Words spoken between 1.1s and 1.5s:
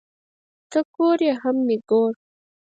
یې